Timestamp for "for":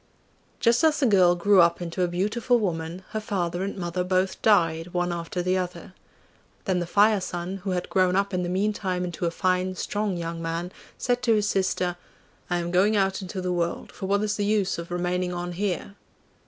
13.91-14.07